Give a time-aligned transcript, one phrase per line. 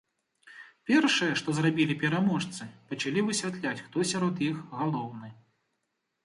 [0.89, 2.61] Першае, што зрабілі пераможцы,
[2.95, 5.29] пачалі высвятляць, хто сярод іх галоўны.